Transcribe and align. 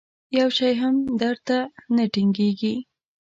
یو 0.37 0.49
شی 0.57 0.71
هم 0.81 0.95
در 1.21 1.35
ته 1.47 1.57
نه 1.95 2.03
ټینګېږي. 2.13 2.75